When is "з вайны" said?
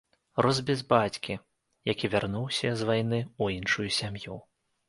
2.81-3.19